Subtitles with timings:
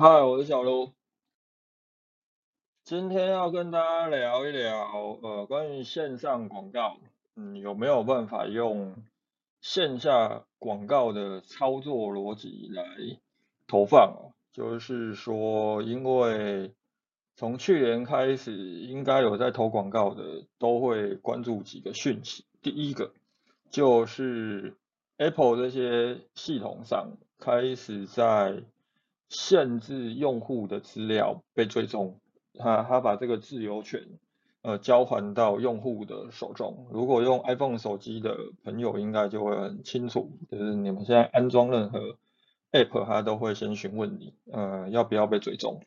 [0.00, 0.94] 嗨，我是小卢，
[2.84, 6.96] 今天要跟大家聊一聊，呃，关于线上广告，
[7.36, 8.94] 嗯，有没有办法用
[9.60, 12.82] 线下广告的操作逻辑来
[13.66, 14.32] 投放？
[14.52, 16.72] 就是说，因为
[17.36, 22.46] 从去年开始，应该有在投广告的，都会关注几个讯息。
[22.62, 23.12] 第一个
[23.68, 24.78] 就是
[25.18, 28.62] Apple 这些系统上开始在
[29.30, 32.20] 限制用户的资料被追踪，
[32.58, 34.18] 他他把这个自由权
[34.60, 36.88] 呃交还到用户的手中。
[36.90, 42.18] 如果用 iPhone 手机的朋友应该就会很清楚，就是你们现在安装任何
[42.72, 45.80] App，它都会先询问你呃要不要被追踪。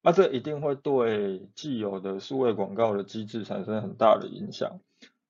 [0.00, 4.80] 那这一定会对既有的数位广告的机制产生很大的影响。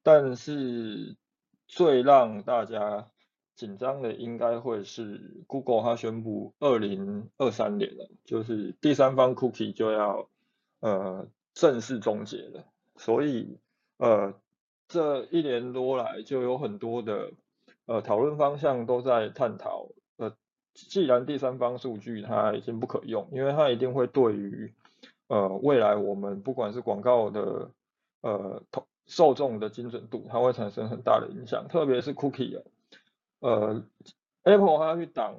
[0.02, 1.16] 但是
[1.66, 3.08] 最让大家
[3.56, 10.28] 紧张的应该会是 Google，它宣布二零二三年了，就是第三方 Cookie 就要
[10.80, 12.64] 呃正式终结了。
[12.96, 13.58] 所以
[13.98, 14.34] 呃
[14.88, 17.32] 这一年多来就有很多的
[17.86, 20.34] 呃讨论方向都在探讨，呃
[20.74, 24.72] 既然第三方数据它已经不可用，因为它一定会对于
[25.28, 27.70] 呃未来我们不管是广告的
[28.20, 28.62] 呃
[29.06, 32.62] 受众的精准度，它会产生很大的影响，特别是 Cookie 啊。
[33.44, 33.84] 呃
[34.44, 35.36] ，Apple 它去挡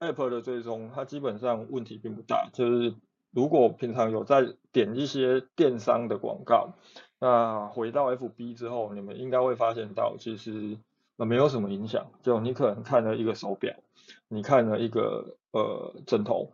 [0.00, 2.50] Apple 的追踪，它基本上问题并不大。
[2.52, 2.96] 就是
[3.30, 6.74] 如果平常有在点一些电商的广告，
[7.20, 10.76] 那回到 FB 之后，你们应该会发现到，其实
[11.18, 12.10] 呃没有什么影响。
[12.22, 13.76] 就你可能看了一个手表，
[14.26, 16.50] 你看了一个呃枕头。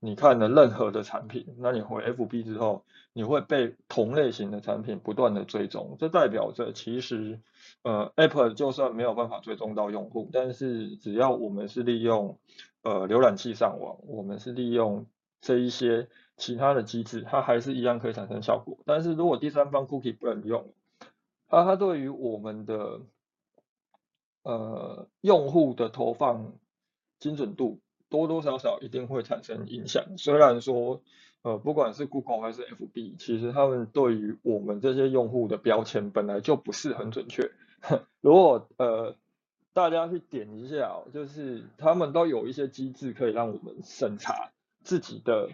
[0.00, 7.40] 你看了任何的产品，那你回 FB 之后，你会被同类型的产品不断的追踪，这代表着其实，
[7.84, 12.38] 呃，Apple 就算没有办法追踪到用户，但是只要我们是利用
[12.82, 15.06] 呃浏览器上网，我们是利用
[15.40, 18.78] 这一些其他的机制，它还是一样可以产生效果。
[18.84, 20.72] 但是如果第三方 Cookie 不能用，
[21.48, 23.02] 它它对于我们的
[24.42, 26.54] 呃用户的投放
[27.20, 27.78] 精准度。
[28.10, 30.04] 多多少少一定会产生影响。
[30.18, 31.02] 虽然说，
[31.42, 37.50] 呃，不管是 Google 还是 FB，其实他们对于我们这些用户的标签本来就不是很准确。
[38.20, 39.16] 如果呃
[39.72, 44.50] 大家去点一下，就是他们都有一些机制可以让我们审查
[44.82, 45.50] 自己的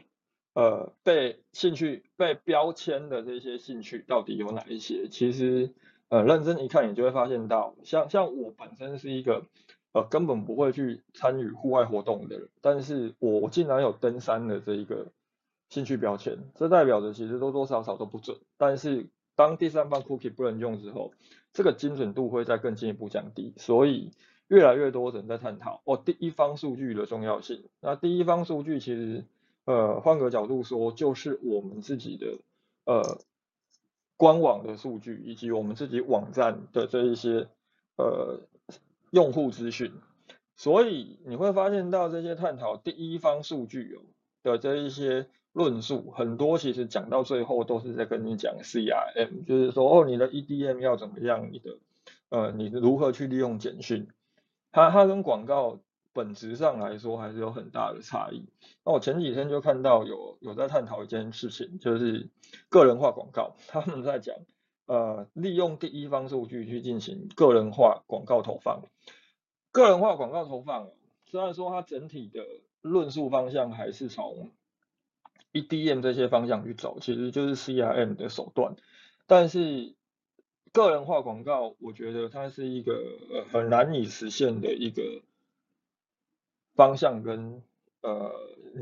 [0.55, 5.09] 呃被兴趣被标签的这些兴趣到底有哪一些。
[5.09, 5.73] 其实
[6.09, 9.45] 呃认真一看，你就会发现到，像像我本身是一个。
[9.93, 15.09] 呃，根本不会去参与户外活动的人，但是我竟然有登山的这一个
[15.69, 18.39] 兴趣标签，这代表着其实多多少少都不准。
[18.57, 21.13] 但是当第三方 cookie 不能用之后，
[21.53, 24.11] 这个精准度会再更进一步降低，所以
[24.49, 27.65] 越来越多人在探讨哦，第一方数据的重要性。
[27.81, 29.25] 那第一方数据其实，
[29.65, 32.39] 呃，换个角度说，就是我们自己的
[32.85, 33.19] 呃
[34.17, 37.49] 官网的数据，以及我们自己网站的这一些
[37.97, 38.41] 呃。
[39.13, 39.91] 用户资讯，
[40.55, 43.99] 所以你会发现到这些探讨第一方数据
[44.45, 51.79] 的这一些论述，很多其实讲到最后都是在跟你讲 CRM，就是说哦你的 EDM 要怎么样，你的
[52.29, 54.09] 呃你如何去利用简讯，
[54.73, 55.81] 它它跟广告
[56.13, 58.45] 本质上来说还是有很大的差异。
[58.85, 62.31] 那我前几天就看到有有在探讨一件事情，就是
[62.69, 64.37] 个人化广告，他们在讲。
[64.87, 68.83] 呃，利用第一方数据去进行个人化广告投放。
[69.71, 70.89] 个人化广告投放，
[71.27, 72.45] 虽然说它整体的
[72.81, 74.51] 论述方向还是从
[75.53, 78.77] EDM 这些方向去走，其实就是 CRM 的手段。
[79.27, 79.95] 但是
[80.73, 83.01] 个人化广告，我觉得它是一个
[83.51, 85.23] 很难以实现的一个
[86.75, 87.63] 方向跟。
[88.03, 88.33] 呃，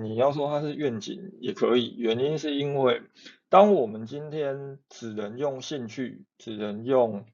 [0.01, 3.03] 你要说它是愿景也可以，原因是因为
[3.49, 7.25] 当我们今天只能用兴趣，只能用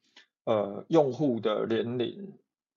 [0.44, 2.32] 呃用户的年龄、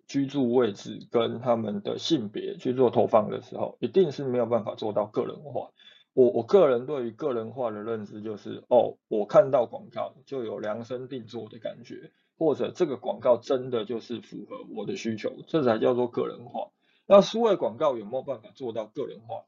[0.06, 5.72] 居住位置跟他们的性别去做投放的时候，一定是没有办法做到个人化。
[6.18, 16.72] 我我个人对于个人化的认知就是，哦，我看到广告就有量身定做的感觉，或者这个广告真的就是符合我的需求，这才叫做个人化。
[17.06, 19.44] 那数位广告有没有办法做到个人化？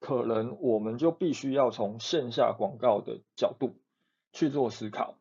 [0.00, 3.76] 可能我们就必须要从线下广告的角度
[4.32, 5.18] 去做思考。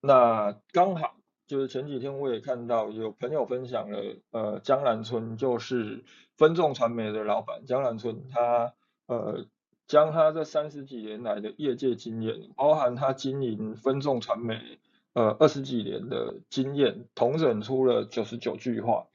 [0.00, 1.14] 那刚好
[1.46, 6.04] 就是前几天我也看到有朋友分享了，呃，江南春就是
[6.36, 8.74] 分众传媒的老板江南春，他
[9.06, 9.46] 呃
[9.90, 14.78] 将他这三十几年来的业界经验，包含他经营分众传媒
[15.14, 19.08] 呃二十几年的经验，统整出了九十九句话。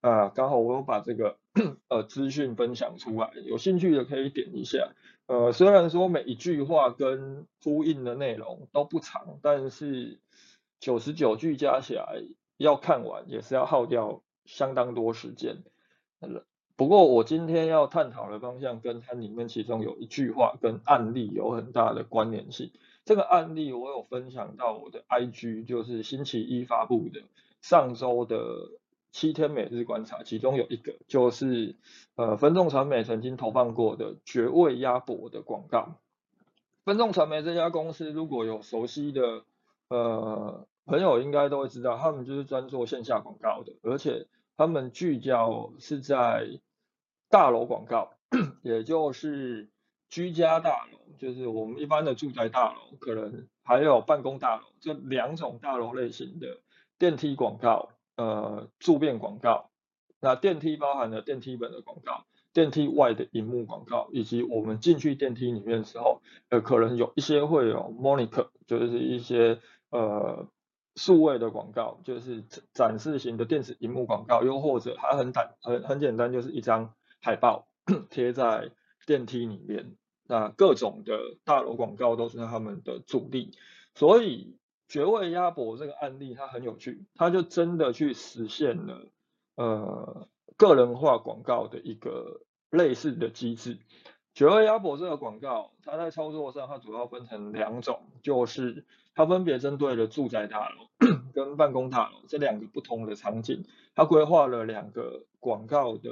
[0.00, 1.36] 啊，刚好我有把这个
[1.88, 4.92] 呃资讯分享出来，有兴趣的可以点一下。
[5.26, 10.18] 呃，虽然说每一句话跟呼应的内容都不长，但是
[10.80, 12.22] 九十九句加起来
[12.56, 15.58] 要看完也是要耗掉相当多时间。
[16.76, 22.72] 不过我今天要探讨的方向跟它里面其中有一句话跟案例有很大的关联性。
[23.04, 27.22] 这个案例我有分享到我的 IG，就是星期一发布的
[27.60, 28.70] 上周的
[29.12, 31.76] 七天每日观察，其中有一个就是
[32.16, 35.96] 呃分众传媒曾经投放过的绝味鸭脖的广告。
[36.84, 39.44] 分众传媒这家公司如果有熟悉的
[39.88, 46.60] 呃朋友应该都会知道，他们就是专做线下广告的，而且他们聚焦是在
[47.28, 48.12] 大楼广告，
[48.62, 49.68] 也就是
[50.08, 50.98] 居家大楼。
[51.18, 56.60] 就是我们一般的住宅大楼，可能还有办公大楼，这两种大楼类型的
[56.98, 59.70] 电梯广告，呃，住变广告。
[60.20, 69.60] 那电梯包含了电梯本的广告，电梯外的荧幕广告，以及我们进去电梯里面的时候，呃，可能有一些会有 monitor，就是一些
[69.90, 70.48] 呃
[70.96, 77.66] 数位的广告，就是展示型的电子荧幕广告，又或者它很简很很简单，就是一张海报
[78.10, 78.70] 贴在
[79.06, 79.96] 电梯里面。
[80.26, 83.50] 那各种的大楼广告都是他们的主力，
[83.94, 84.56] 所以
[84.88, 89.06] 绝味鸭脖这个案例它很有趣，它就真的去实现了
[89.56, 93.78] 呃个人化广告的一个类似的机制。
[94.34, 98.84] 绝味鸭脖这个广告，它在操作上它主要分成两种，就是
[99.14, 100.88] 它分别针对了住宅大楼
[101.32, 103.64] 跟办公大楼这两个不同的场景，
[103.94, 106.10] 它规划了两个广告的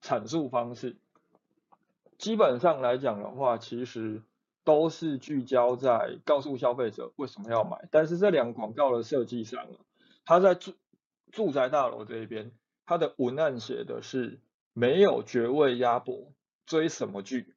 [0.00, 0.96] 阐述方式。
[2.18, 4.22] 基本上来讲的话，其实
[4.62, 7.88] 都是聚焦在告诉消费者为什么要买。
[7.90, 9.66] 但是这两广告的设计上，
[10.24, 10.74] 它在住
[11.32, 12.52] 住宅大楼这一边，
[12.86, 14.38] 它的文案写的是
[14.72, 16.32] 没有绝味鸭脖
[16.70, 17.52] 追什么剧，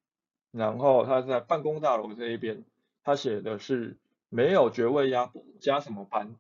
[0.52, 2.64] 然后他在办公大楼这一边，
[3.04, 3.96] 他写的是
[4.30, 6.36] 没有绝味鸭脖加什么班。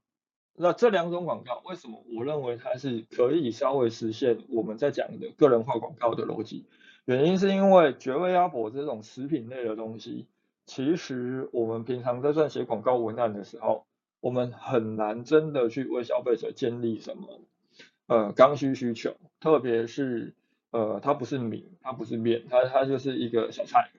[0.55, 6.65] 那这两种广告，为什么我认为它是可以稍微实现我们在讲的个人化广告的逻辑？
[7.05, 10.25] 原因是因为绝味鸭脖这种食品类的东西，
[10.65, 13.85] 其实我们平常在撰写广告文案的时候，
[14.19, 17.39] 我们很难真的去为消费者建立什么
[18.07, 20.33] 呃刚需需求，特别是
[20.73, 23.89] 呃它不是米，它不是面，它它就是一个小菜。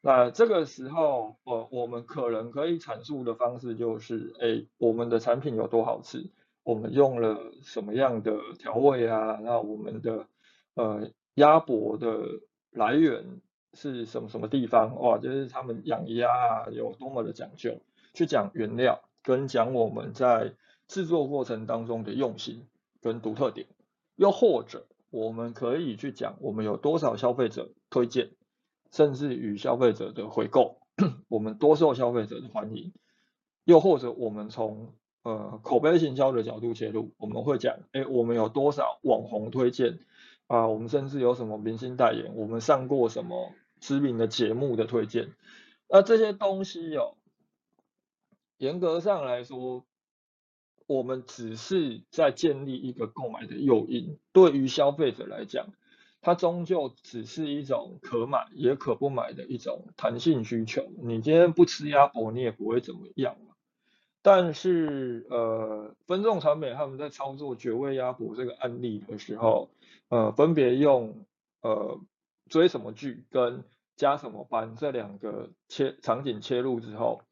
[0.00, 6.32] 那这个时候，呃我们可能可以阐述的方式就是，哎，我们的产品有多好吃，
[6.64, 10.26] 我们用了什么样的调味啊，那我们的
[10.74, 11.08] 呃。
[11.36, 12.40] 鸭脖的
[12.70, 13.42] 来源
[13.74, 14.98] 是什么什么地方？
[14.98, 17.78] 哇，就是他们养鸭啊，有多么的讲究，
[18.14, 20.54] 去讲原料，跟讲我们在
[20.88, 22.66] 制作过程当中的用心
[23.02, 23.66] 跟独特点。
[24.14, 24.86] 又或者，
[25.16, 28.32] 我们可以去讲我们有多少消费者推荐，
[28.90, 30.82] 甚至与消费者的回购，
[31.28, 32.92] 我们多受消费者的欢迎。
[33.64, 34.92] 又或者，我们从
[35.22, 40.00] 呃口碑行销的角度切入，我们会讲，哎，我们有多少网红推荐。
[40.48, 45.32] 啊，我们甚至有什么明星代言，我们上过什么知名的节目的推荐，
[45.88, 47.16] 那这些东西哦，
[48.58, 49.84] 严格上来说，
[50.86, 54.18] 我们只是在建立一个购买的诱因。
[54.32, 55.66] 对于消费者来讲，
[56.20, 60.88] 它终究只是一种可买也可不买的一种弹性需求。
[61.02, 63.54] 你今天不吃鸭脖，你也不会怎么样嘛。
[64.22, 69.70] 但是，呃，分众传媒他们在操作绝味鸭脖这个案例的时候，
[70.08, 71.24] 呃，分别用
[71.62, 72.00] 呃
[72.48, 73.62] 追什么剧跟
[73.94, 77.22] 加什么班这两个切场景切入之后，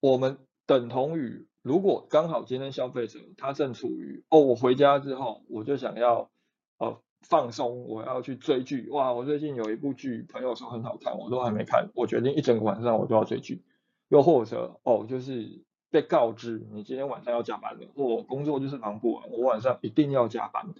[0.00, 6.30] 我们等同于如果刚好今天消费者他正处于哦，我回家之后我就想要
[6.78, 13.62] 呃放松，我要去追剧，哇，我最近有一部剧朋友说很好看，我都还没看，我决定一整个晚上我都要追剧，
[14.08, 20.72] 又或者哦就是被告知你今天晚上要加班了，或工作就是忙不完，我晚上一定要加班。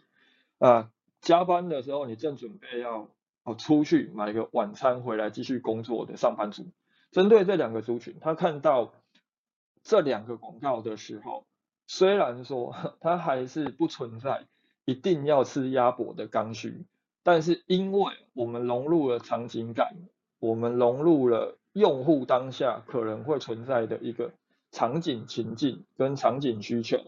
[0.58, 3.08] 啊，加班的时候，你正准备要
[3.44, 6.66] 哦出去买个晚餐回来继续工作的上班族，
[7.10, 8.94] 针对这两个族群，他看到
[9.82, 11.46] 这两个广告的时候，
[11.86, 14.46] 虽然说 它还是不存在
[14.84, 16.86] 一定要吃鸭脖的刚需，
[17.22, 19.94] 但是因为我们融入了场景感，
[20.38, 24.32] 我们融入了用户当下可能会存在的一个
[24.70, 26.98] 场景情境跟场景需求，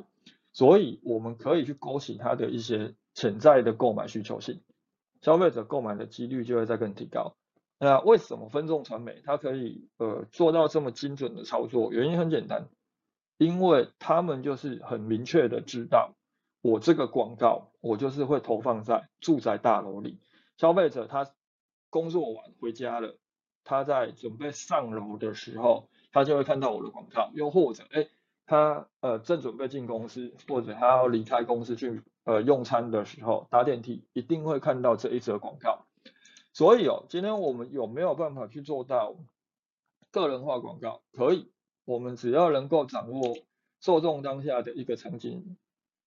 [0.52, 2.95] 所以我们可以去勾起他的一些。
[3.14, 4.62] 潜在的购买需求性，
[5.21, 7.37] 消费者购买的几率就会再更提高。
[7.85, 11.91] 那为什么分众传媒它可以呃做到这么精准的操作？
[11.93, 12.69] 原因很简单，
[13.39, 16.15] 因为他们就是很明确的知道
[16.61, 20.21] 我这个广告我就是会投放在住宅大楼里，
[20.59, 21.29] 消费者他
[21.91, 23.19] 工作完回家了，
[23.65, 28.07] 他在准备上楼的时候，他就会看到我的广告，又或者哎。
[28.45, 35.82] 他呃正准备进公司，或者他要离开公司去呃用餐的时候，搭电梯一定会看到这一则广告。
[36.53, 39.17] 所以哦，今天我们有没有办法去做到
[40.11, 41.03] 个人化广告？
[41.13, 41.51] 可以，
[41.85, 43.37] 我们只要能够掌握
[43.81, 45.57] 受众当下的一个场景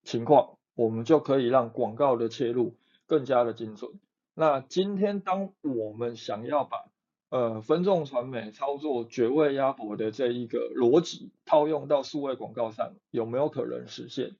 [0.04, 2.76] 情况，我们就可以让广告的切入
[3.06, 3.92] 更加的精准。
[4.34, 6.84] 那今天当我们想要把
[7.28, 14.36] 呃，分众传媒操作绝味鸭脖的这一个逻辑套用到数位广告上，有没有可能实现？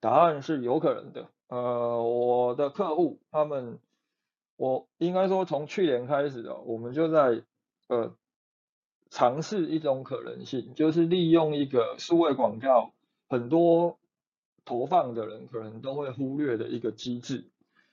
[0.00, 1.30] 答案是有可能的。
[1.46, 3.78] 呃，我的客户他们，
[4.60, 7.42] 我应该说从去年开始的，我们就在
[7.88, 8.14] 呃
[9.08, 12.92] 尝试一种可能性，就是利用一个数位广告
[13.26, 13.98] 很多
[14.66, 17.48] 投放的人可能都会忽略的一个机制。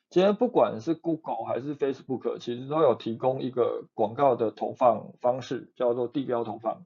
[0.09, 6.85] 今天不管是 Google 还是 Facebook，其实都有提供一个广告的投放方式，叫做地标投放。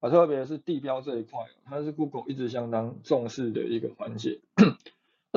[0.00, 4.40] 啊，特别是地标这一块，它是 Google 一直相当重视的一个环节。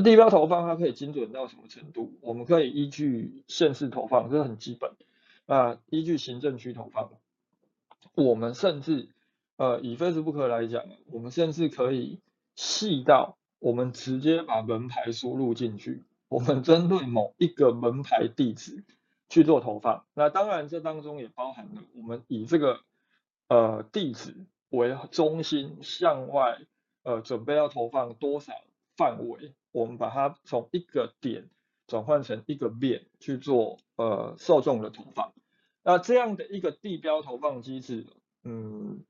[0.01, 2.13] 地标投放它可以精准到什么程度？
[2.21, 4.91] 我们可以依据县市投放，这是很基本。
[5.45, 7.11] 啊，依据行政区投放，
[8.13, 9.09] 我们甚至
[9.55, 12.19] 呃以 Facebook 来讲，我们甚至可以
[12.55, 16.03] 细到我们直接把门牌输入进去。
[16.27, 18.83] 我们针对某一个门牌地址
[19.29, 22.81] 去做投放，那当然这当中也包含了我们以这个
[23.47, 26.59] 呃地址为中心向外
[27.03, 28.53] 呃准备要投放多少
[28.97, 31.49] 范围，我们把它从一个点
[31.85, 35.33] 转换成一个面去做呃受众的投放。
[35.83, 38.07] 那这样的一个地标投放机制，
[38.43, 39.05] 嗯，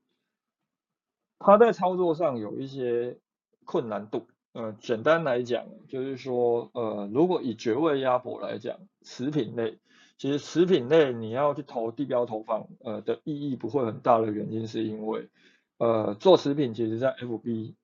[1.38, 3.18] 它在操作上有一些
[3.64, 4.28] 困难度。
[4.52, 9.78] 呃，简单来讲，就是说，呃，如果以绝味鸭脖来讲，食品类，
[10.16, 15.28] 其实食品类你要去投地标投放，呃的意义不会很大的原因，是因为，
[15.76, 17.74] 呃，做食品其实在 FB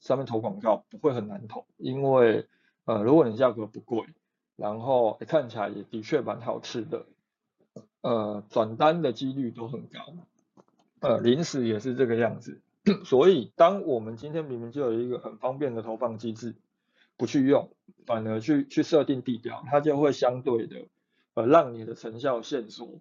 [0.00, 2.46] 上面投广告不会很难投，因为，
[2.84, 4.06] 呃，如果你价格不贵，
[4.56, 7.06] 然后看起来也的确蛮好吃的，
[8.00, 10.00] 呃，转单的几率都很高，
[11.00, 12.60] 呃，零食也是这个样子。
[13.04, 16.56] 所以，当我们今天明明就有一个很方便的投放机制，
[17.18, 17.70] 不去用，
[18.06, 20.86] 反而去去设定地标，它就会相对的
[21.34, 23.00] 呃让你的成效限缩。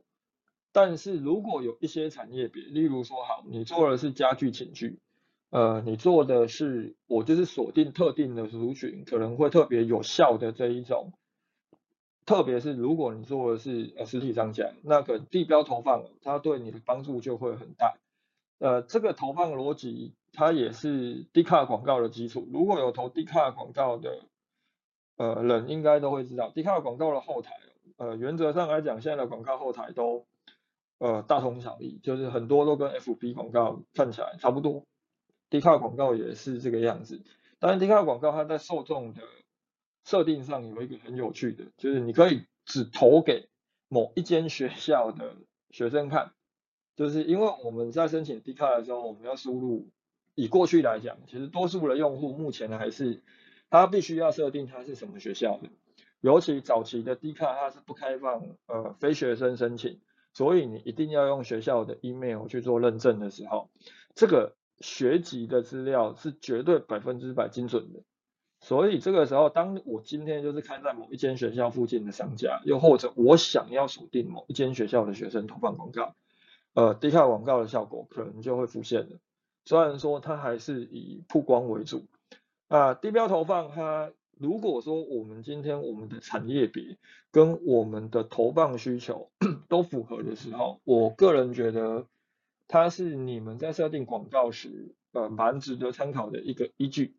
[0.73, 4.99] 但是如果有一些产业别，例如说好，你做的是家具寝具，
[5.49, 11.13] 呃，你做的是我就是锁定特定的族群，可能会特别有效的这一种。
[12.25, 17.95] 特别是如果你做的是呃实体商家，那个地标投放，它对你的帮助就会很大。
[18.59, 22.45] 呃，这个投放逻辑它也是低卡广告的基础。
[22.51, 24.25] 如果有投低卡广告的
[25.15, 27.53] 呃人，应该都会知道，低卡广告的后台，
[27.95, 30.25] 呃，原则上来讲，现在的广告后台都
[30.97, 34.83] 呃大同小异，就是很多都跟 FB 广告看起来差不多。
[35.49, 37.21] 低卡广告也是这个样子。
[37.59, 39.21] 当然，低卡广告它在受众的
[40.03, 43.49] 设定上有一个很有趣的，就是你可以只投给
[43.87, 45.35] 某一间学校的
[45.71, 46.33] 学生看。
[46.95, 49.87] 就是因为我们在申请 D 卡的时候，我们要输入，
[50.33, 53.21] 以过去来讲，其实多数的用户目前还是
[53.69, 55.69] 他必须要设定他是什么学校的，
[56.21, 60.01] 尤其早期的 D 卡它是不开放呃非学生申请，
[60.33, 63.69] 所以你一定要用学校的 email 去做认证的时候，
[64.15, 68.01] 这个学籍的资料是绝对百分之百精准的，
[68.59, 76.15] 所以这个时候，当我今天就是开在某一间学校附近的商家，又或者我想要锁定某一间学校的学生投放广告。
[76.73, 79.17] 呃，低卡广告的效果可能就会浮现了。
[79.65, 82.05] 虽然说它还是以曝光为主，
[82.67, 86.97] 啊，低标投放它如果说我们今天我们的产业别
[87.31, 89.31] 跟我们的投放需求
[89.67, 92.05] 都符合的时候，我个人觉得
[92.67, 97.15] 它是你们在设定广告时，呃，蛮值得参考的一个依据。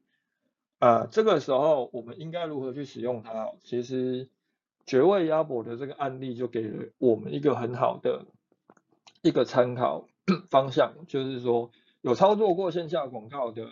[0.79, 3.53] 啊，这个时候我们应该如何去使用它？
[3.63, 4.29] 其实
[4.87, 8.27] 绝味鸭脖的这个案例就给了我们一个很好的。
[9.21, 10.07] 一个参考
[10.49, 13.67] 方向，就是说有操作过线下广告的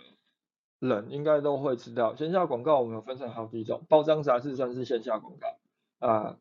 [0.79, 6.37] 人，应该都会知道，线下广告我们有分成好几种，包装杂志算是线下广告啊，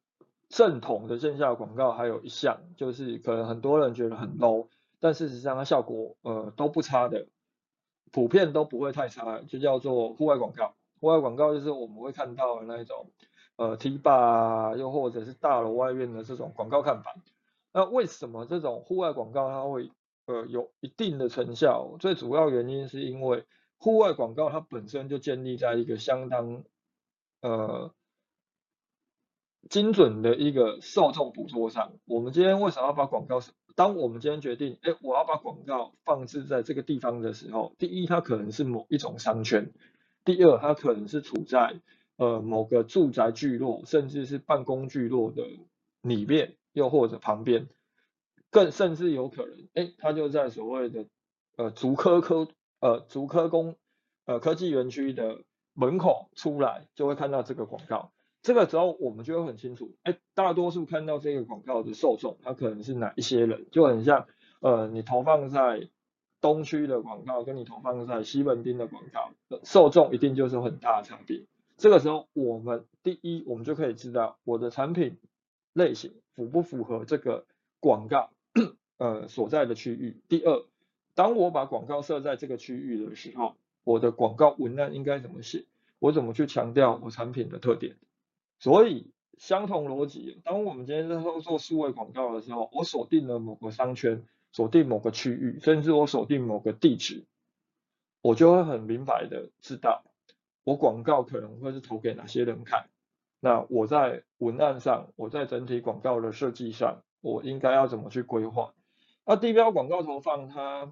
[0.49, 4.67] 正统的线下广告还有一项，就是可能很多人觉得很 low，
[4.99, 7.27] 但事实上它效果呃都不差的，
[8.13, 10.75] 普遍都不会太差，就叫做户外广告。
[11.01, 13.11] 户外广告就是我们会看到的那一种
[13.57, 17.15] 呃 T 吧，又或者是大楼外面的这种广告看板。
[17.73, 19.91] 那为什么这种户外广告它会
[20.25, 21.97] 呃有一定的成效？
[22.01, 23.45] 最主要原因是因为
[23.77, 26.65] 户外广告它本身就建立在一个相当
[27.43, 27.93] 呃
[29.69, 33.41] 精准的一个受众捕捉上，我们今天为什么要把广告？
[33.77, 39.67] 当我们今天决定，哎，我要把广告放置在这个地方的时候，第一，它可能是某一种商圈；
[40.25, 41.79] 第二，它可能是处在
[42.17, 45.45] 呃某个住宅聚落，甚至是办公聚落的
[46.01, 47.69] 里面，又或者旁边，
[48.51, 51.07] 更甚至有可能，哎，它就在所谓的
[51.59, 52.49] 呃竹科科
[52.81, 53.77] 呃竹科工
[54.25, 55.43] 呃科技园区的
[55.75, 58.11] 门口出来，就会看到这个广告。
[58.47, 64.29] 这个时候我们就会很清楚，哎，大多数看到这个广告的受众，他可能是哪一些人，就很像，
[64.61, 65.89] 呃，你投放在
[66.41, 69.33] 东区的广告，跟你投放在西门町的广告，
[69.65, 71.43] 受众一定就是很大的差别。
[71.77, 75.17] 这个时候，我们第一，我们就可以知道我的产品
[75.73, 77.47] 类型符不符合这个
[77.81, 78.31] 广告，
[78.97, 80.23] 呃，所在的区域。
[80.29, 80.65] 第二，
[81.17, 85.65] 当我把广告设在这个区域的时候，我的广告文案应该怎么写？
[85.99, 87.97] 我怎么去强调我产品的特点？
[88.59, 97.27] 所以，相同逻辑，当我们今天在做数位广告的时候，我锁定了某个商圈，锁定某个区域，甚至我锁定某个地址，
[98.23, 100.05] 我就会很明白的知道，
[100.65, 102.89] 我广告可能会是投给哪些人看。
[103.39, 108.73] 那我在文案上，我在整体广告的设计上，我应该要怎么去规划？
[109.27, 110.91] 那地标广告投放，它，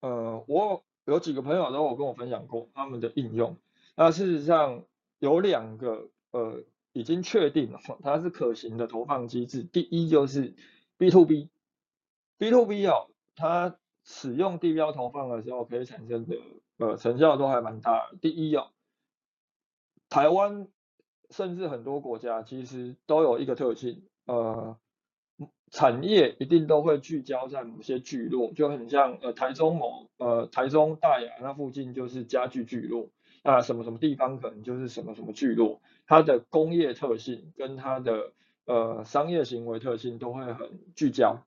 [0.00, 3.56] 呃，我有几个朋友都有跟我分享过他们的应用。
[3.96, 4.84] 那事实上
[5.18, 6.10] 有两个。
[6.36, 6.62] 呃，
[6.92, 9.62] 已经确定了，它是可行的投放机制。
[9.62, 10.54] 第一就是
[10.98, 16.36] B to B，B to B 哦，它使用地标投放的时候可以产生的
[16.76, 18.10] 呃成效都还蛮大。
[18.20, 18.68] 第一哦，
[20.10, 20.68] 台湾
[21.30, 24.76] 甚至很多国家其实都有一个特性，呃，
[25.70, 33.08] 产业一定都会聚焦在某些聚落，就很像呃台中某呃台中大雅那附近就是家具聚落。
[33.46, 38.32] 啊什么什么地方可能就是什么什么聚落，它的工业特性跟它的
[38.64, 41.44] 呃商业行为特性都会很聚焦，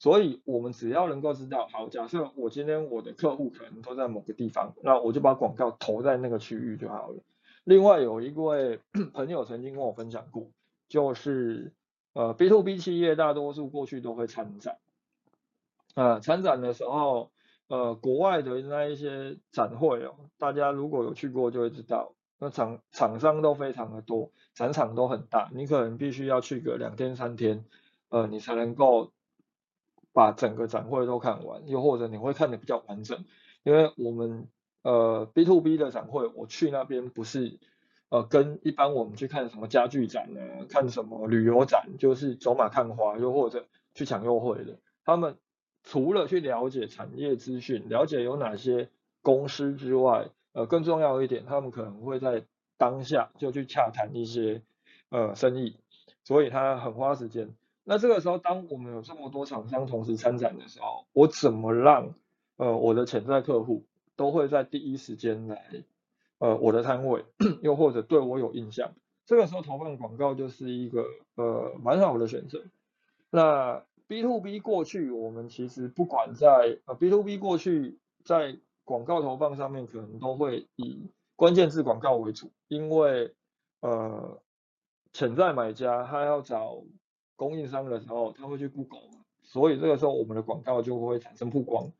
[0.00, 7.22] 所以我们只要能够知道，好，假设我今天我的客户可能都在某个地方，那我就把广告投在那个区域就好了。
[7.62, 8.80] 另外有一位
[9.14, 10.50] 朋友曾经跟我分享过，
[10.88, 11.72] 就是
[12.12, 14.78] 呃 B to B 企业大多数过去都会参展，
[15.94, 17.30] 啊参展的时候。
[17.68, 27.64] 呃，国外的那一些展会哦，大家如果有去过就会知道，那厂厂商都非常的多，展场都很大，你可能必须要去个两天三天，
[28.08, 29.10] 呃，你才能够
[30.12, 33.24] 把整个展会都看完，又或者你会看的比较完整，
[33.64, 34.46] 因为我们
[34.82, 37.58] 呃 B to B 的展会，我去那边不是
[38.10, 45.36] 呃跟一般我们去看什么家具展呢，看什么旅游展，就是走马看花，又或者去抢优惠的，他们。
[45.86, 48.90] 除了去了解产业资讯，了解有哪些
[49.22, 52.44] 公司之外，呃，更重要一点，他们可能会在
[52.76, 54.62] 当下就去洽谈一些
[55.10, 55.76] 呃生意，
[56.24, 57.54] 所以他很花时间。
[57.84, 62.14] 那这个时候，当我们有这么多厂商同时参展的时候，我怎么让
[62.56, 63.84] 呃我的潜在客户
[64.16, 65.84] 都会在第一时间来
[66.38, 67.24] 呃我的摊位，
[67.62, 68.90] 又或者对我有印象？
[69.24, 71.04] 这个时候投放广告就是一个
[71.36, 72.64] 呃蛮好的选择。
[73.30, 83.34] 那 B to B 过去，我们其实不管在呃 B to B 过去在广告投放上面，可能都会以关键字广告为主，因为
[83.80, 84.40] 呃
[85.12, 86.84] 潜在买家他要找
[87.34, 89.10] 供应商的时候，他会去 Google，
[89.42, 91.90] 所以这个时候我们的广告就会产生曝光。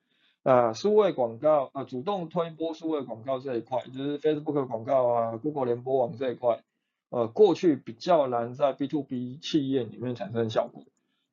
[0.44, 6.62] 那数位广告啊，主动推播数位广告这一块，就是 Facebook 广告啊，Google 联播网这一块，
[7.10, 10.84] 呃过去比较难在 B to B 企业里面产生效果。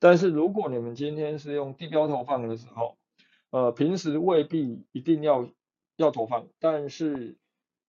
[0.04, 2.98] 但是如果你们今天是用地标投放的时候，
[3.52, 5.48] 呃，平时未必一定要
[5.96, 7.38] 要投放，但是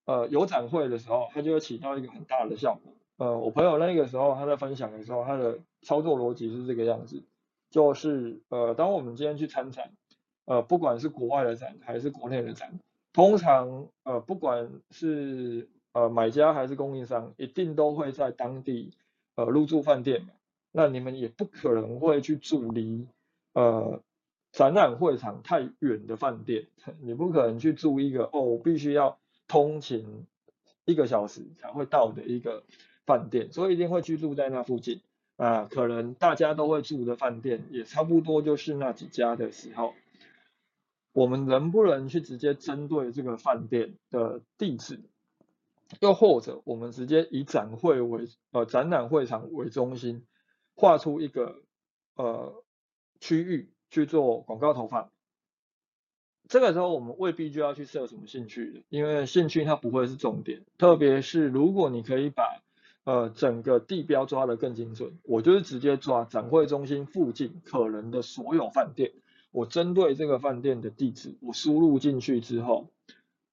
[0.05, 2.92] 呃有展会的时候，它就会起到一个很大的效果。
[3.16, 7.24] 呃，我朋友那个时候他在分享的时候，他的操作逻辑是这个样子，
[7.68, 9.90] 就是呃，当我们今天去参展，
[10.44, 12.79] 呃，不管是国外的展还是国内的展，
[13.12, 18.92] 通常呃不管是呃买家还是供应商，一定都会在当地
[19.35, 20.29] 呃入住饭店。
[20.76, 23.06] 那你们也不可能会去住离
[23.52, 24.02] 呃
[24.50, 26.66] 展览会场太远的饭店，
[27.00, 30.26] 你不可能去住一个哦，必须要通勤
[30.84, 32.64] 一个小时才会到的一个
[33.06, 35.00] 饭店，所以一定会居住在那附近
[35.37, 35.68] 啊。
[35.70, 39.94] 可能大家都会住的饭店也差不多就是那几家的时候，
[41.12, 44.98] 我们能不能去直接针对这个饭店的地址，
[46.00, 50.24] 又或者我们直接以展会为呃展览会场为中心？
[50.74, 51.62] 画出一个
[52.16, 52.62] 呃
[53.20, 55.10] 区域去做广告投放，
[56.48, 62.60] 这个时候我们未必就要去设什么兴趣，因为兴趣它不会是重点，特别是如果你可以把
[63.04, 69.12] 呃整个地标抓得更精准，我就是直接抓展会中心附近可能的所有饭店，
[69.52, 72.88] 我针对这个饭店的地址，我输入进去之后，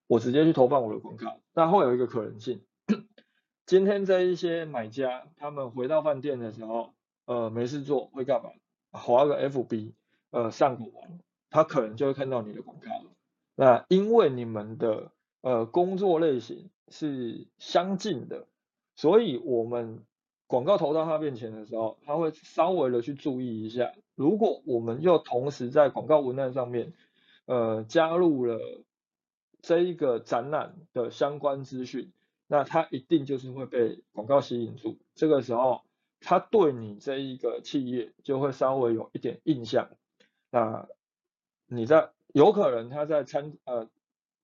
[0.07, 2.61] 我直接去投放我的广告，那会有一个可能性，
[3.65, 6.93] 今天这一些买家他们回到饭店的时候，
[7.25, 8.49] 呃没事做会干嘛？
[8.91, 9.93] 划个 FB，
[10.31, 11.19] 呃上个网。
[11.49, 13.11] 他可能就会看到你的广告了。
[13.55, 18.47] 那因为你们的呃工作类型是相近的，
[18.95, 20.05] 所以我们
[20.47, 23.91] 广告投到他面前的时候，他会稍微的去注意一下。
[24.15, 26.93] 如果我们又同时在广告文案上面
[27.45, 28.57] 呃加入了
[29.61, 32.13] 这一个展览的相关资讯，
[32.47, 34.97] 那他一定就是会被广告吸引住。
[35.15, 35.81] 这个时候，
[36.21, 39.89] 他对你这一个企业就会稍微有一点印象。
[40.49, 40.87] 那
[41.67, 43.89] 你在有可能他在参呃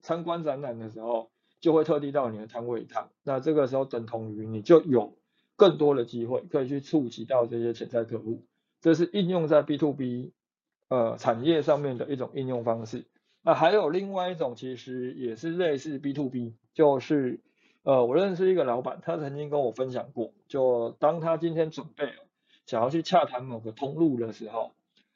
[0.01, 5.17] 参观展览的时候，就会特地到你的摊位一趟，那这个时候等同于你就有
[5.55, 8.45] 更多的机会可以去触及到这些潜在客户，
[8.81, 10.33] 这是应用在 B to B
[10.87, 13.05] 呃产业上面的一种应用方式。
[13.41, 17.39] 那还有另外一种其实也是类似 B to B，就是
[17.87, 22.15] 呃我认识一个老板，他曾经跟我分享过，就当他今天准备
[22.65, 24.73] 想要去洽谈某个通路的时候，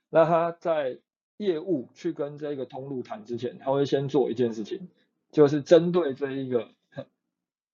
[0.09, 0.99] 那他在
[1.35, 4.87] 业务去跟这个通路谈之前，他会先做一件事情，
[5.33, 6.69] 就是针对这一个，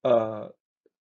[0.02, 0.56] 呃，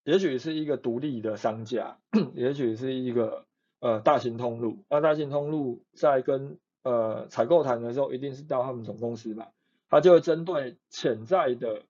[0.04, 1.98] 也许是一个独立的商家，
[2.34, 3.44] 也许是一个
[3.80, 9.50] 呃大型通路，那大型通路在跟呃采购谈的时候，一定是到他们总公司吧，
[9.88, 11.82] 他就会针对潜在的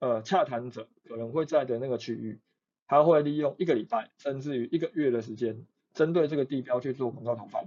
[0.00, 2.40] 呃洽谈者可能会在的那个区域，
[2.86, 7.64] 他会利用一个礼拜甚至于一个月的时间，针对这个地标去做广告投放。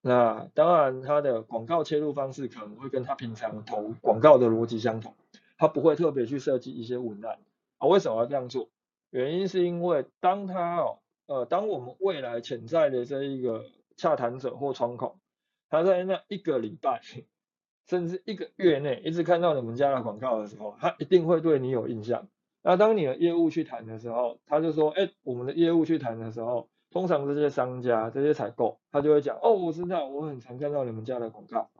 [0.00, 5.14] 那当然，他的广告切入方式可能会跟他平常投广告的逻辑相同，
[5.56, 7.38] 他不会特别去设计一些文案。
[7.78, 8.68] 啊，为什么要这样做？
[9.10, 13.64] 原因是因为当他哦，呃，当我们未来潜在的这一个
[13.96, 15.18] 洽谈者或窗口，
[15.70, 17.00] 他在那一个礼拜
[17.86, 22.26] 甚至一个月内一直看到你们家的广告的时候，他一定会对你有印象。
[22.62, 26.68] 那当你的业务去谈的时候，他就说，哎，我们的业务去谈的时候。
[26.92, 31.70] 通常这些商家、这些采购，他就会讲，哦，我知道，我很常看到你们家的广告。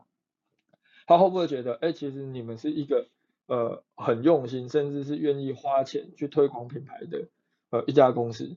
[1.07, 3.09] 他会不会觉得，哎，其实你们是一个
[3.47, 7.29] 呃很用心，甚至是愿意花钱去推广品牌的
[7.69, 8.57] 呃一家公司？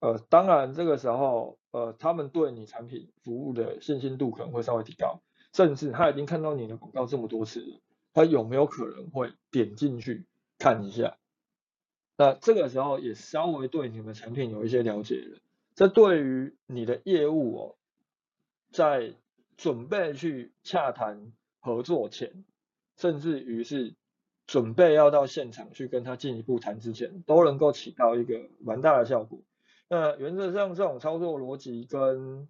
[0.00, 5.20] 呃，当然这个时候，呃，他们对你产品服务的信心度可能会稍微提高，
[5.52, 7.80] 甚至他已经看到你的广告这么多次了，
[8.12, 10.26] 他有没有可能会点进去
[10.58, 11.16] 看一下？
[12.16, 15.38] 那这个时候也稍微对你们产品有一些了解了。
[15.74, 17.76] 这对于你的业务哦，
[18.70, 19.14] 在
[19.56, 22.44] 准备去洽谈合作前，
[22.96, 23.94] 甚至于是
[24.46, 29.40] 准备要到现场去跟他进一步谈之前，都能够起到一个蛮大的效果。
[29.88, 32.48] 那原则上这种操作逻辑跟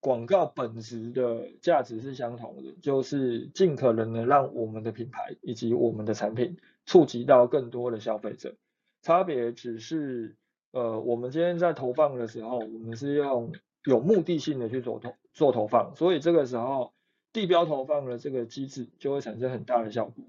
[0.00, 8.54] 广告本质的价值是相同的，就是尽可能的让我们的品牌以及我们的产品触及到更多的消费者，
[9.02, 10.36] 差别只是。
[10.72, 13.50] 呃，我们今天在投放的时候，我们是用
[13.84, 16.92] 有目的性的去做投做投放，所以这个时候
[17.32, 20.24] 地标投放的这个机制就会产生很大的效果。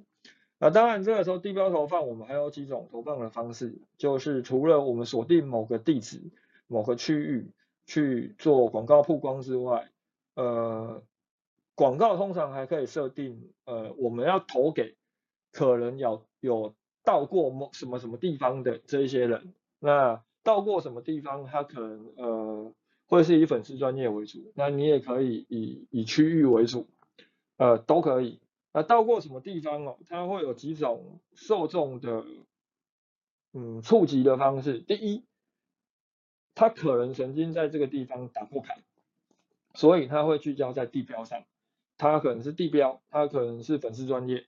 [0.57, 6.19] 那当然，这个时候地标投放我们还有几种投放的方式，就是除了我们锁定某个地址、
[6.65, 7.51] 某个区域
[7.91, 9.91] 去做广告曝光之外，
[10.36, 11.04] 呃，
[11.75, 14.95] 广告通常还可以设定，呃，我们要投给
[15.51, 16.73] 可能有有
[17.04, 20.23] 到过某什么什么地方的这一些人，那。
[20.43, 22.73] 到过什么地方，他可能呃
[23.06, 26.88] 会是以粉丝专业为主，那你也可以以以区域为主，
[27.58, 28.39] 呃都可以。
[28.73, 32.25] 那到过什么地方哦，它会有几种受众的
[33.54, 34.80] 嗯触及的方式。
[34.80, 35.23] 第一，
[36.62, 38.76] 他可能曾经在这个地方打过卡，
[39.74, 41.43] 所以他会聚焦在地标上。
[41.97, 44.45] 他可能是地标，他可能是粉丝专业，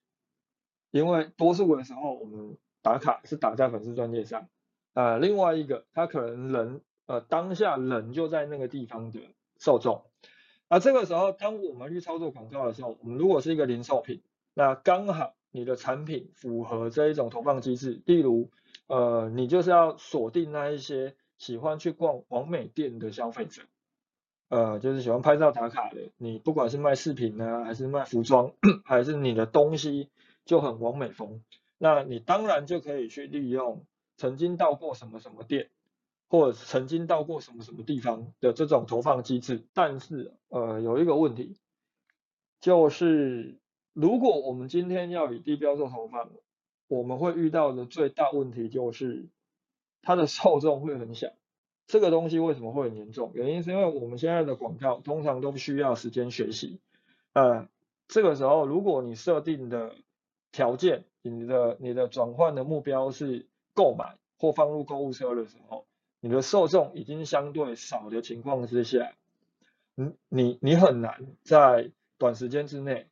[0.92, 4.48] 因为多数的时候我们打卡是打在粉丝专业上。
[4.94, 9.20] 呃，另外一个，他可能人呃当下人就在那个地方的
[9.58, 10.04] 受众，
[10.70, 14.22] 那这个时候，当我们去操作广告的时候，我们如果是一个零售品，
[14.54, 18.52] 那刚好你的产品符合这一种投放机制，例如
[18.86, 23.64] 呃，你就是要锁定那一些喜欢去逛完美店的消费者，
[24.48, 28.54] 呃，就是喜欢拍照打卡的，你不管是卖饰品呢，还是卖服装，
[28.86, 30.08] 还是你的东西
[30.46, 31.44] 就很完美风，
[31.78, 33.86] 那你当然就可以去利用。
[34.16, 35.70] 曾经到过什么什么店，
[36.30, 41.58] 或者曾经到过什么什么地方的这种投放机制，但是呃有一个问题，
[42.62, 43.58] 就是
[43.92, 46.30] 如果我们今天要以低标做投放，
[46.88, 49.28] 我们会遇到的最大问题就是
[50.04, 51.30] 它的受众会很小。
[51.88, 53.32] 这个东西为什么会很严重？
[53.34, 56.80] 原因是因为我们现在的广告通常都需要时间学习。
[57.34, 57.68] 呃，
[58.08, 59.96] 这个时候如果你设定的
[60.52, 65.86] 条件，你的你的转换的目标是购买或放入购物车的时候，
[66.22, 69.14] 你的受众已经相对少的情况之下，
[69.96, 73.08] 你你你很难在短时间之内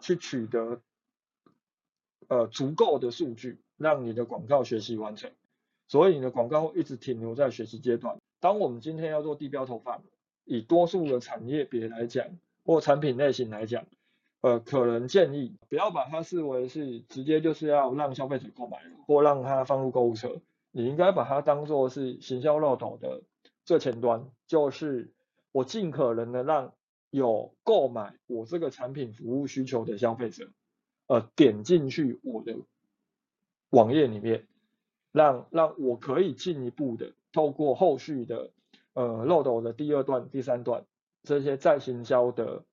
[0.00, 0.80] 去取得
[2.28, 5.30] 呃足够的数据，让你的广告学习完成。
[5.88, 8.16] 所以你的广告会一直停留在学习阶段。
[8.40, 10.02] 当我们今天要做地标投放，
[10.44, 12.26] 以多数的产业别来讲，
[12.64, 13.86] 或产品类型来讲，
[14.40, 20.40] 呃，可能建议不要把它视为是直接就是要让消费者购买，或让他放入购物车。
[20.70, 23.22] 你应该把它当做是行销漏斗的
[23.64, 25.12] 最前端，就是
[25.50, 26.74] 我尽可能的让
[27.10, 30.50] 有购买我这个产品服务需求的消费者，
[31.06, 32.56] 呃，点进去我的
[33.70, 34.46] 网页里面。
[35.16, 38.50] 让让我可以进一步的透过后续的
[38.92, 40.84] 呃漏斗的第二段、第三段
[41.22, 42.64] 这些再行销的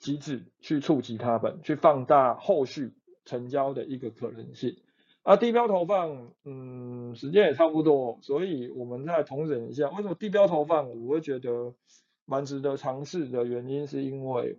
[0.00, 4.76] 机制去触及他们，去放大后续成交的一个可能性。
[5.22, 11.74] 啊，地标投放，嗯，时间也差不多，所以我们再重整一下，为什么地标投放我会觉得
[12.24, 14.58] 蛮值得尝试的原因，是因为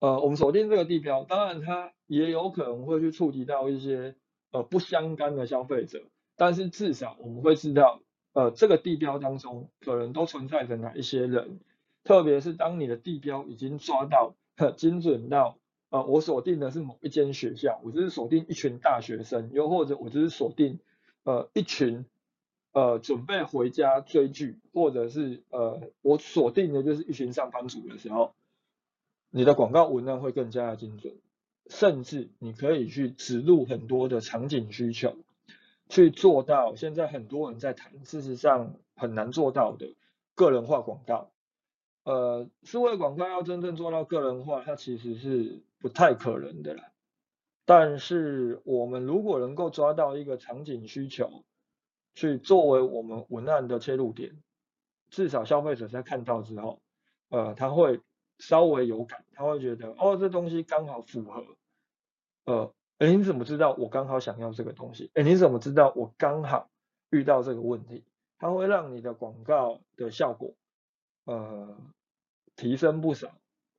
[0.00, 4.16] 呃，我们锁定这个地标，当然它也有可能会去触及到一些。
[4.54, 6.04] 呃，不相干的消费者，
[6.36, 8.00] 但是至少我们会知道，
[8.34, 11.58] 呃，这个地标当中可能都存在着哪一些人，
[12.04, 14.36] 特别是当你的地标已经抓到
[14.76, 15.58] 精准到，
[15.90, 20.78] 呃，我锁定的是某一间学校，我就是锁定一群大学生，又或者我就是锁定
[21.24, 22.06] 呃一群
[22.70, 28.36] 呃准备回家追剧，或者是呃我锁定的就是一群上班族的时候，
[29.30, 31.16] 你的广告文案会更加的精准。
[31.70, 35.16] 甚至你可以去植入很多的场景需求，
[35.88, 39.94] 去做到现在很多人在谈，事实上很难做到的
[40.34, 41.30] 个人化广告。
[42.04, 46.92] 呃，数位广告要真正做到个人化，它其实是不太可能的啦。
[47.64, 51.44] 但是我们如果能够抓到一个场景需求，
[52.14, 54.42] 去作为我们文案的切入点，
[55.08, 56.80] 至少消费者在看到之后，
[57.30, 58.00] 呃，他会。
[58.38, 61.44] 稍微有感，他会觉得哦，这东西刚好符合，
[62.44, 65.10] 呃，哎，你怎么知道我刚好想要这个东西？
[65.14, 66.68] 哎，你怎么知道我刚好
[67.10, 68.04] 遇到这个问题？
[68.38, 70.54] 它会让你的广告的效果，
[71.24, 71.76] 呃，
[72.56, 73.30] 提升不少，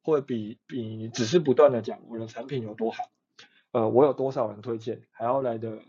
[0.02, 3.04] 会比比只是不断的讲我的产品有多好，
[3.72, 5.80] 呃，我有多少人推荐，还要来的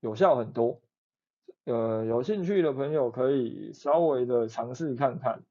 [0.00, 0.80] 有效很多。
[1.64, 5.42] 呃，有兴趣的朋友可以稍微的尝试看看。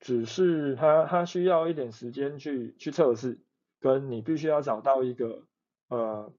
[0.00, 3.40] 只是它它需要一点时间去去测试，
[3.80, 5.44] 跟你必须要找到一个
[5.88, 6.32] 呃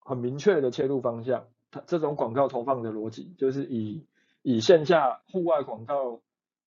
[0.00, 1.48] 很明确的切入方向。
[1.70, 4.06] 它这种广告投放的逻辑，就是以
[4.42, 6.22] 以线下户外广告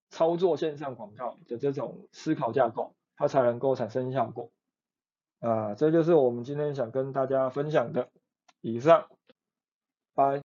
[0.09, 4.51] 操作线上广告的这种思考架构，它才能够产生效果。
[5.39, 8.09] 啊，这就是我们今天想跟大家分享的。
[8.61, 9.07] 以上，
[10.13, 10.48] 拜。